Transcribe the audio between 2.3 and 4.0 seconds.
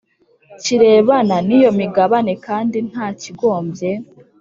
kandi nta kigombye